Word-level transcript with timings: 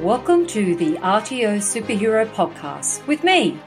Welcome 0.00 0.46
to 0.46 0.74
the 0.76 0.92
RTO 0.92 1.58
Superhero 1.58 2.26
Podcast 2.32 3.06
with 3.06 3.22
me, 3.22 3.60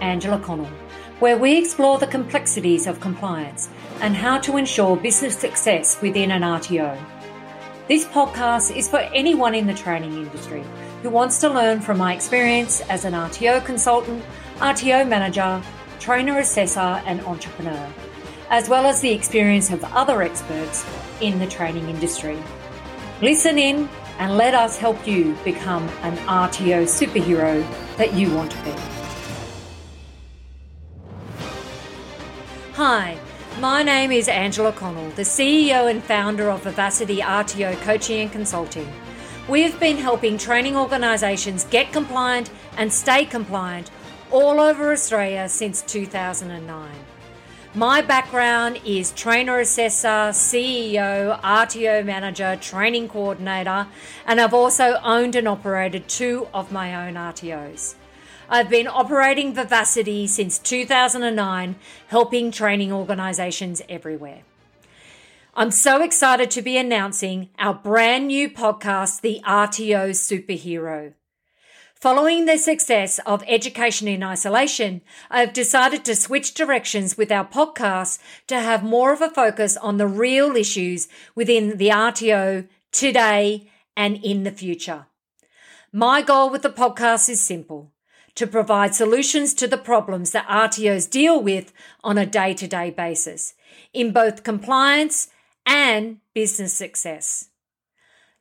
Angela 0.00 0.38
Connell, 0.38 0.70
where 1.18 1.36
we 1.36 1.58
explore 1.58 1.98
the 1.98 2.06
complexities 2.06 2.86
of 2.86 3.00
compliance 3.00 3.68
and 4.00 4.14
how 4.14 4.38
to 4.38 4.56
ensure 4.56 4.96
business 4.96 5.36
success 5.36 6.00
within 6.00 6.30
an 6.30 6.42
RTO. 6.42 6.96
This 7.88 8.04
podcast 8.04 8.76
is 8.76 8.88
for 8.88 8.98
anyone 8.98 9.52
in 9.52 9.66
the 9.66 9.74
training 9.74 10.12
industry 10.12 10.62
who 11.02 11.10
wants 11.10 11.40
to 11.40 11.48
learn 11.48 11.80
from 11.80 11.98
my 11.98 12.14
experience 12.14 12.82
as 12.82 13.04
an 13.04 13.14
RTO 13.14 13.64
consultant, 13.64 14.22
RTO 14.58 15.08
manager, 15.08 15.60
trainer 15.98 16.38
assessor, 16.38 17.02
and 17.04 17.20
entrepreneur, 17.22 17.92
as 18.48 18.68
well 18.68 18.86
as 18.86 19.00
the 19.00 19.10
experience 19.10 19.72
of 19.72 19.82
other 19.86 20.22
experts 20.22 20.86
in 21.20 21.40
the 21.40 21.48
training 21.48 21.88
industry. 21.88 22.38
Listen 23.20 23.58
in 23.58 23.88
and 24.20 24.36
let 24.36 24.54
us 24.54 24.76
help 24.76 25.06
you 25.06 25.34
become 25.44 25.88
an 26.02 26.14
RTO 26.28 26.82
superhero 26.82 27.66
that 27.96 28.12
you 28.12 28.32
want 28.34 28.50
to 28.50 28.64
be. 28.64 28.70
Hi, 32.74 33.18
my 33.58 33.82
name 33.82 34.12
is 34.12 34.28
Angela 34.28 34.72
Connell, 34.72 35.08
the 35.12 35.22
CEO 35.22 35.90
and 35.90 36.04
founder 36.04 36.50
of 36.50 36.62
Vivacity 36.64 37.20
RTO 37.20 37.80
Coaching 37.80 38.20
and 38.20 38.30
Consulting. 38.30 38.92
We 39.48 39.62
have 39.62 39.80
been 39.80 39.96
helping 39.96 40.36
training 40.36 40.76
organisations 40.76 41.64
get 41.64 41.90
compliant 41.90 42.50
and 42.76 42.92
stay 42.92 43.24
compliant 43.24 43.90
all 44.30 44.60
over 44.60 44.92
Australia 44.92 45.48
since 45.48 45.80
2009. 45.80 46.90
My 47.74 48.02
background 48.02 48.80
is 48.84 49.12
trainer 49.12 49.60
assessor, 49.60 50.32
CEO, 50.32 51.40
RTO 51.40 52.04
manager, 52.04 52.58
training 52.60 53.08
coordinator, 53.08 53.86
and 54.26 54.40
I've 54.40 54.52
also 54.52 54.98
owned 55.04 55.36
and 55.36 55.46
operated 55.46 56.08
two 56.08 56.48
of 56.52 56.72
my 56.72 57.06
own 57.06 57.14
RTOs. 57.14 57.94
I've 58.48 58.68
been 58.68 58.88
operating 58.88 59.54
Vivacity 59.54 60.28
since 60.28 60.58
2009, 60.58 61.76
helping 62.08 62.50
training 62.50 62.90
organisations 62.90 63.82
everywhere. 63.88 64.42
I'm 65.54 65.70
so 65.70 66.02
excited 66.02 66.50
to 66.50 66.62
be 66.62 66.76
announcing 66.76 67.50
our 67.56 67.74
brand 67.74 68.26
new 68.26 68.50
podcast, 68.50 69.20
The 69.20 69.40
RTO 69.46 70.10
Superhero. 70.10 71.12
Following 72.00 72.46
the 72.46 72.56
success 72.56 73.18
of 73.26 73.44
Education 73.46 74.08
in 74.08 74.22
Isolation, 74.22 75.02
I 75.30 75.40
have 75.40 75.52
decided 75.52 76.02
to 76.06 76.16
switch 76.16 76.54
directions 76.54 77.18
with 77.18 77.30
our 77.30 77.44
podcast 77.44 78.18
to 78.46 78.58
have 78.58 78.82
more 78.82 79.12
of 79.12 79.20
a 79.20 79.28
focus 79.28 79.76
on 79.76 79.98
the 79.98 80.06
real 80.06 80.56
issues 80.56 81.08
within 81.34 81.76
the 81.76 81.88
RTO 81.88 82.66
today 82.90 83.68
and 83.98 84.16
in 84.24 84.44
the 84.44 84.50
future. 84.50 85.08
My 85.92 86.22
goal 86.22 86.48
with 86.48 86.62
the 86.62 86.70
podcast 86.70 87.28
is 87.28 87.42
simple 87.42 87.92
to 88.34 88.46
provide 88.46 88.94
solutions 88.94 89.52
to 89.52 89.68
the 89.68 89.76
problems 89.76 90.30
that 90.30 90.48
RTOs 90.48 91.10
deal 91.10 91.42
with 91.42 91.70
on 92.02 92.16
a 92.16 92.24
day 92.24 92.54
to 92.54 92.66
day 92.66 92.88
basis 92.88 93.52
in 93.92 94.10
both 94.10 94.42
compliance 94.42 95.28
and 95.66 96.20
business 96.32 96.72
success. 96.72 97.50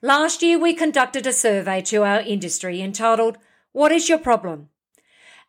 Last 0.01 0.41
year, 0.41 0.57
we 0.57 0.73
conducted 0.73 1.27
a 1.27 1.33
survey 1.33 1.81
to 1.81 2.03
our 2.03 2.21
industry 2.21 2.79
entitled 2.79 3.37
what 3.71 3.91
is 3.91 4.09
your 4.09 4.19
problem? 4.19 4.69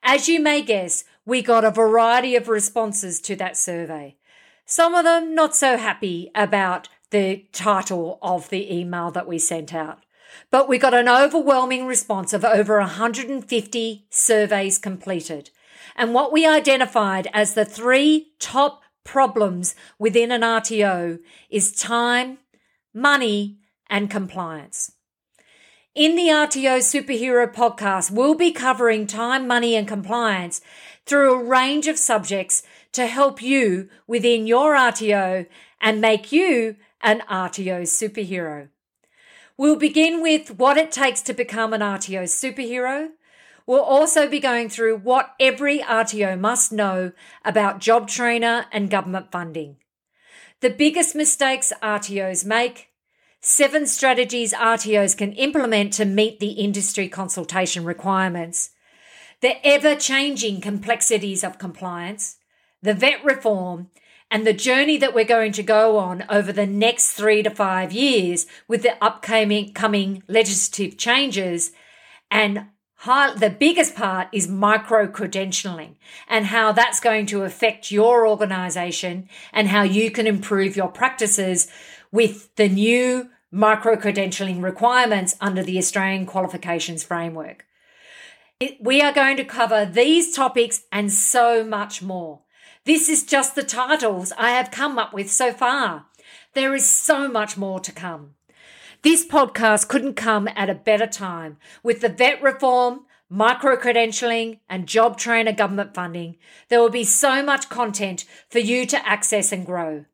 As 0.02 0.28
you 0.28 0.40
may 0.40 0.62
guess, 0.62 1.04
we 1.24 1.42
got 1.42 1.64
a 1.64 1.70
variety 1.70 2.36
of 2.36 2.48
responses 2.48 3.20
to 3.22 3.36
that 3.36 3.56
survey. 3.56 4.16
Some 4.64 4.94
of 4.94 5.04
them 5.04 5.34
not 5.34 5.54
so 5.54 5.76
happy 5.76 6.30
about 6.34 6.88
the 7.10 7.44
title 7.52 8.18
of 8.22 8.48
the 8.50 8.72
email 8.74 9.10
that 9.10 9.26
we 9.26 9.38
sent 9.38 9.74
out. 9.74 10.04
But 10.50 10.68
we 10.68 10.78
got 10.78 10.94
an 10.94 11.08
overwhelming 11.08 11.86
response 11.86 12.32
of 12.32 12.44
over 12.44 12.78
150 12.78 14.06
surveys 14.10 14.78
completed. 14.78 15.50
And 15.96 16.14
what 16.14 16.32
we 16.32 16.46
identified 16.46 17.28
as 17.32 17.54
the 17.54 17.64
three 17.64 18.32
top 18.38 18.82
problems 19.04 19.74
within 19.98 20.30
an 20.30 20.42
RTO 20.42 21.18
is 21.50 21.72
time, 21.72 22.38
money, 22.94 23.58
and 23.88 24.08
compliance. 24.08 24.92
In 25.96 26.14
the 26.14 26.28
RTO 26.28 26.78
Superhero 26.78 27.52
podcast, 27.52 28.12
we'll 28.12 28.36
be 28.36 28.52
covering 28.52 29.08
time, 29.08 29.48
money, 29.48 29.74
and 29.74 29.88
compliance 29.88 30.60
through 31.04 31.34
a 31.34 31.44
range 31.44 31.88
of 31.88 31.98
subjects 31.98 32.62
to 32.92 33.08
help 33.08 33.42
you 33.42 33.88
within 34.06 34.46
your 34.46 34.76
RTO 34.76 35.46
and 35.80 36.00
make 36.00 36.30
you 36.30 36.76
an 37.00 37.24
RTO 37.28 37.82
superhero. 37.82 38.68
We'll 39.56 39.74
begin 39.74 40.22
with 40.22 40.56
what 40.60 40.76
it 40.76 40.92
takes 40.92 41.22
to 41.22 41.34
become 41.34 41.72
an 41.72 41.80
RTO 41.80 42.22
superhero. 42.22 43.08
We'll 43.66 43.80
also 43.80 44.28
be 44.28 44.38
going 44.38 44.68
through 44.68 44.98
what 44.98 45.34
every 45.40 45.80
RTO 45.80 46.38
must 46.38 46.70
know 46.70 47.10
about 47.44 47.80
JobTrainer 47.80 48.66
and 48.70 48.90
government 48.90 49.32
funding. 49.32 49.78
The 50.60 50.70
biggest 50.70 51.16
mistakes 51.16 51.72
RTOs 51.82 52.44
make 52.44 52.89
seven 53.40 53.86
strategies 53.86 54.52
RTOs 54.52 55.16
can 55.16 55.32
implement 55.32 55.92
to 55.94 56.04
meet 56.04 56.40
the 56.40 56.52
industry 56.52 57.08
consultation 57.08 57.84
requirements, 57.84 58.70
the 59.40 59.66
ever 59.66 59.94
changing 59.94 60.60
complexities 60.60 61.42
of 61.42 61.58
compliance, 61.58 62.36
the 62.82 62.94
vet 62.94 63.24
reform, 63.24 63.88
and 64.30 64.46
the 64.46 64.52
journey 64.52 64.96
that 64.96 65.14
we're 65.14 65.24
going 65.24 65.52
to 65.52 65.62
go 65.62 65.98
on 65.98 66.24
over 66.28 66.52
the 66.52 66.66
next 66.66 67.12
three 67.12 67.42
to 67.42 67.50
five 67.50 67.92
years 67.92 68.46
with 68.68 68.82
the 68.82 69.02
upcoming 69.02 69.72
coming 69.72 70.22
legislative 70.28 70.96
changes. 70.96 71.72
And 72.30 72.66
the 73.04 73.54
biggest 73.58 73.96
part 73.96 74.28
is 74.32 74.46
micro 74.46 75.08
credentialing 75.08 75.94
and 76.28 76.46
how 76.46 76.70
that's 76.70 77.00
going 77.00 77.26
to 77.26 77.42
affect 77.42 77.90
your 77.90 78.26
organization 78.28 79.28
and 79.52 79.68
how 79.68 79.82
you 79.82 80.10
can 80.10 80.26
improve 80.26 80.76
your 80.76 80.88
practices 80.88 81.68
with 82.12 82.54
the 82.56 82.68
new 82.68 83.30
micro 83.50 83.96
credentialing 83.96 84.62
requirements 84.62 85.36
under 85.40 85.62
the 85.62 85.78
Australian 85.78 86.26
qualifications 86.26 87.02
framework. 87.02 87.66
We 88.80 89.00
are 89.00 89.12
going 89.12 89.36
to 89.38 89.44
cover 89.44 89.86
these 89.86 90.34
topics 90.34 90.82
and 90.92 91.12
so 91.12 91.64
much 91.64 92.02
more. 92.02 92.40
This 92.84 93.08
is 93.08 93.24
just 93.24 93.54
the 93.54 93.62
titles 93.62 94.32
I 94.36 94.50
have 94.50 94.70
come 94.70 94.98
up 94.98 95.12
with 95.12 95.30
so 95.30 95.52
far. 95.52 96.06
There 96.54 96.74
is 96.74 96.88
so 96.88 97.28
much 97.28 97.56
more 97.56 97.80
to 97.80 97.92
come. 97.92 98.34
This 99.02 99.26
podcast 99.26 99.88
couldn't 99.88 100.14
come 100.14 100.48
at 100.54 100.68
a 100.68 100.74
better 100.74 101.06
time 101.06 101.56
with 101.82 102.00
the 102.00 102.08
vet 102.10 102.42
reform, 102.42 103.06
micro 103.30 103.76
credentialing, 103.76 104.58
and 104.68 104.86
JobTrainer 104.86 105.56
government 105.56 105.94
funding. 105.94 106.36
There 106.68 106.80
will 106.80 106.90
be 106.90 107.04
so 107.04 107.42
much 107.42 107.70
content 107.70 108.24
for 108.50 108.58
you 108.58 108.84
to 108.86 109.08
access 109.08 109.52
and 109.52 109.64
grow. 109.64 110.04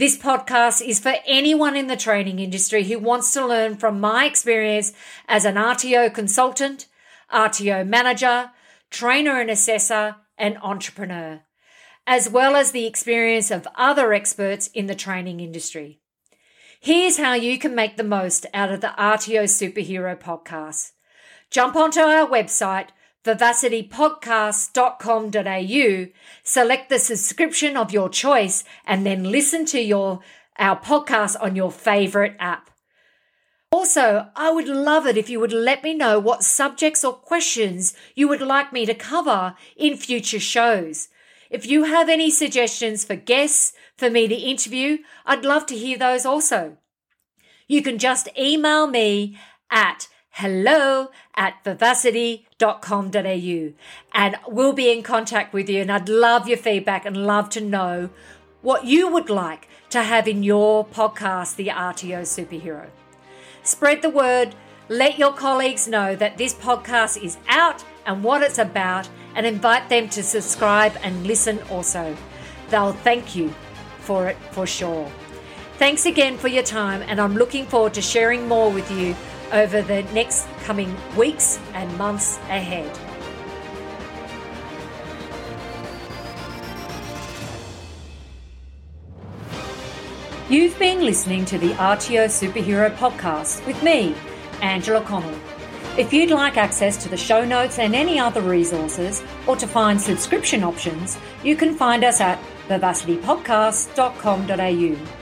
This 0.00 0.16
podcast 0.16 0.80
is 0.80 0.98
for 0.98 1.12
anyone 1.26 1.76
in 1.76 1.86
the 1.86 1.94
training 1.94 2.38
industry 2.38 2.84
who 2.84 2.98
wants 2.98 3.34
to 3.34 3.46
learn 3.46 3.76
from 3.76 4.00
my 4.00 4.24
experience 4.24 4.94
as 5.28 5.44
an 5.44 5.56
RTO 5.56 6.14
consultant, 6.14 6.86
RTO 7.30 7.86
manager, 7.86 8.50
trainer 8.88 9.38
and 9.38 9.50
assessor, 9.50 10.16
and 10.38 10.56
entrepreneur, 10.62 11.42
as 12.06 12.30
well 12.30 12.56
as 12.56 12.72
the 12.72 12.86
experience 12.86 13.50
of 13.50 13.68
other 13.74 14.14
experts 14.14 14.68
in 14.68 14.86
the 14.86 14.94
training 14.94 15.38
industry. 15.38 16.00
Here's 16.80 17.18
how 17.18 17.34
you 17.34 17.58
can 17.58 17.74
make 17.74 17.98
the 17.98 18.02
most 18.02 18.46
out 18.54 18.72
of 18.72 18.80
the 18.80 18.94
RTO 18.98 19.44
Superhero 19.44 20.18
podcast. 20.18 20.92
Jump 21.50 21.76
onto 21.76 22.00
our 22.00 22.26
website 22.26 22.88
vivacitypodcast.com.au, 23.24 26.06
select 26.42 26.88
the 26.88 26.98
subscription 26.98 27.76
of 27.76 27.92
your 27.92 28.08
choice, 28.08 28.64
and 28.86 29.04
then 29.04 29.30
listen 29.30 29.66
to 29.66 29.80
your 29.80 30.20
our 30.58 30.78
podcast 30.78 31.36
on 31.40 31.56
your 31.56 31.70
favorite 31.70 32.36
app. 32.38 32.70
Also, 33.72 34.26
I 34.34 34.50
would 34.50 34.68
love 34.68 35.06
it 35.06 35.16
if 35.16 35.30
you 35.30 35.40
would 35.40 35.52
let 35.52 35.84
me 35.84 35.94
know 35.94 36.18
what 36.18 36.42
subjects 36.42 37.04
or 37.04 37.12
questions 37.12 37.94
you 38.14 38.28
would 38.28 38.42
like 38.42 38.72
me 38.72 38.84
to 38.84 38.94
cover 38.94 39.54
in 39.76 39.96
future 39.96 40.40
shows. 40.40 41.08
If 41.50 41.66
you 41.66 41.84
have 41.84 42.08
any 42.08 42.30
suggestions 42.30 43.04
for 43.04 43.16
guests 43.16 43.72
for 43.96 44.10
me 44.10 44.28
to 44.28 44.34
interview, 44.34 44.98
I'd 45.24 45.44
love 45.44 45.66
to 45.66 45.76
hear 45.76 45.96
those 45.96 46.26
also. 46.26 46.78
You 47.68 47.82
can 47.82 47.98
just 47.98 48.28
email 48.36 48.88
me 48.88 49.38
at 49.70 50.08
hello 50.40 51.10
at 51.34 51.62
vivacity.com.au 51.64 53.72
and 54.14 54.36
we'll 54.48 54.72
be 54.72 54.90
in 54.90 55.02
contact 55.02 55.52
with 55.52 55.68
you. 55.68 55.82
And 55.82 55.92
I'd 55.92 56.08
love 56.08 56.48
your 56.48 56.56
feedback 56.56 57.04
and 57.04 57.26
love 57.26 57.50
to 57.50 57.60
know 57.60 58.08
what 58.62 58.86
you 58.86 59.12
would 59.12 59.28
like 59.28 59.68
to 59.90 60.02
have 60.02 60.26
in 60.26 60.42
your 60.42 60.86
podcast, 60.86 61.56
The 61.56 61.66
RTO 61.66 62.22
Superhero. 62.22 62.86
Spread 63.62 64.00
the 64.00 64.08
word, 64.08 64.54
let 64.88 65.18
your 65.18 65.34
colleagues 65.34 65.86
know 65.86 66.16
that 66.16 66.38
this 66.38 66.54
podcast 66.54 67.22
is 67.22 67.36
out 67.46 67.84
and 68.06 68.24
what 68.24 68.42
it's 68.42 68.58
about, 68.58 69.10
and 69.34 69.44
invite 69.44 69.90
them 69.90 70.08
to 70.08 70.22
subscribe 70.22 70.96
and 71.02 71.26
listen 71.26 71.60
also. 71.70 72.16
They'll 72.70 72.94
thank 72.94 73.36
you 73.36 73.52
for 73.98 74.26
it 74.26 74.38
for 74.52 74.66
sure. 74.66 75.12
Thanks 75.76 76.06
again 76.06 76.38
for 76.38 76.48
your 76.48 76.62
time, 76.62 77.02
and 77.02 77.20
I'm 77.20 77.36
looking 77.36 77.66
forward 77.66 77.92
to 77.94 78.02
sharing 78.02 78.48
more 78.48 78.70
with 78.70 78.90
you 78.90 79.14
over 79.52 79.82
the 79.82 80.02
next 80.14 80.48
coming 80.64 80.96
weeks 81.16 81.60
and 81.74 81.96
months 81.98 82.38
ahead. 82.48 82.90
You've 90.50 90.78
been 90.80 91.04
listening 91.04 91.44
to 91.44 91.58
the 91.58 91.70
RTO 91.74 92.24
Superhero 92.26 92.92
Podcast 92.96 93.64
with 93.66 93.80
me, 93.84 94.16
Angela 94.60 95.00
Connell. 95.00 95.38
If 95.96 96.12
you'd 96.12 96.30
like 96.30 96.56
access 96.56 97.00
to 97.04 97.08
the 97.08 97.16
show 97.16 97.44
notes 97.44 97.78
and 97.78 97.94
any 97.94 98.18
other 98.18 98.40
resources, 98.40 99.22
or 99.46 99.54
to 99.56 99.68
find 99.68 100.00
subscription 100.00 100.64
options, 100.64 101.16
you 101.44 101.54
can 101.54 101.76
find 101.76 102.02
us 102.02 102.20
at 102.20 102.40
vivacitypodcast.com.au. 102.68 105.19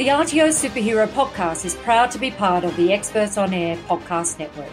The 0.00 0.08
RTO 0.08 0.48
Superhero 0.48 1.06
Podcast 1.06 1.66
is 1.66 1.74
proud 1.74 2.10
to 2.12 2.18
be 2.18 2.30
part 2.30 2.64
of 2.64 2.74
the 2.78 2.90
Experts 2.90 3.36
on 3.36 3.52
Air 3.52 3.76
podcast 3.86 4.38
network. 4.38 4.72